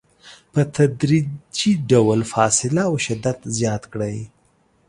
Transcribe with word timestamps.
په 0.53 0.61
تدریجي 0.75 1.71
ډول 1.91 2.19
فاصله 2.33 2.81
او 2.89 2.95
شدت 3.05 3.37
زیات 3.57 3.83
کړئ. 3.93 4.17